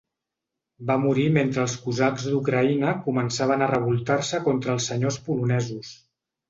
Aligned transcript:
Va 0.91 0.95
morir 1.03 1.25
mentre 1.35 1.61
els 1.65 1.75
cosacs 1.83 2.25
d'Ucraïna 2.31 2.97
començaven 3.09 3.67
a 3.67 3.71
revoltar-se 3.77 4.45
contra 4.51 4.77
els 4.79 4.93
senyors 4.93 5.25
polonesos. 5.29 5.99